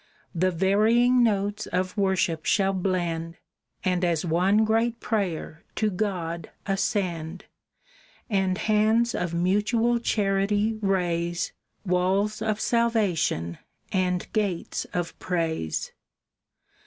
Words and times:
The 0.33 0.49
varying 0.49 1.21
notes 1.21 1.67
of 1.67 1.95
worship 1.95 2.43
shall 2.43 2.73
blend 2.73 3.35
And 3.83 4.03
as 4.03 4.25
one 4.25 4.65
great 4.65 4.99
prayer 4.99 5.61
to 5.75 5.91
God 5.91 6.49
ascend, 6.65 7.45
And 8.27 8.57
hands 8.57 9.13
of 9.13 9.35
mutual 9.35 9.99
charity 9.99 10.79
raise 10.81 11.53
Walls 11.85 12.41
of 12.41 12.59
salvation 12.59 13.59
and 13.91 14.25
gates 14.33 14.85
of 14.91 15.19
praise." 15.19 15.91